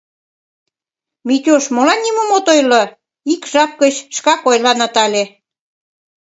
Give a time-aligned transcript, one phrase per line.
[1.27, 2.83] —Митюш, молан нимом от ойло?—
[3.33, 5.23] ик жап гыч шкак ойла Натале.